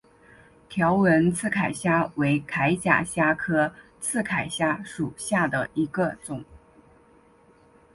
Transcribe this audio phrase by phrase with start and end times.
[0.67, 6.43] 条纹刺铠虾为铠甲虾科刺铠虾属下的一个种。